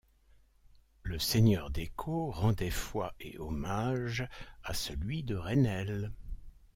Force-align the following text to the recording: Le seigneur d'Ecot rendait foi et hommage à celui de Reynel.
Le 1.03 1.19
seigneur 1.19 1.69
d'Ecot 1.69 2.31
rendait 2.31 2.71
foi 2.71 3.13
et 3.19 3.37
hommage 3.37 4.27
à 4.63 4.73
celui 4.73 5.21
de 5.21 5.35
Reynel. 5.35 6.11